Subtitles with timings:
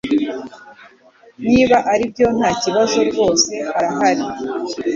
[1.47, 4.25] Niba aribyo, ntakibazo rwose, harahari?